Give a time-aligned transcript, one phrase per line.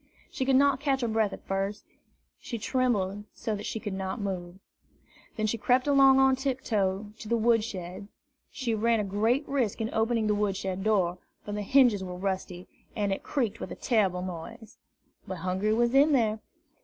[0.31, 1.95] She could not catch her breath at first, and
[2.39, 4.55] she trembled so that she could not move.
[5.35, 8.07] Then she crept along on tiptoe to the wood shed.
[8.49, 12.17] She ran a great risk in opening the wood shed door, for the hinges were
[12.17, 14.79] rusty, and it creaked with a terrible noise.
[15.27, 16.39] But Hungry was in there.